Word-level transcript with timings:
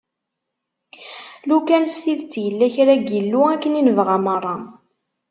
Lukan 1.51 1.83
s 1.93 1.95
tidet 2.03 2.33
yella 2.43 2.67
kra 2.73 2.93
n 2.97 3.01
yillu, 3.11 3.41
akken 3.53 3.79
i 3.79 3.81
nebɣa 3.83 4.17
merra. 4.25 4.55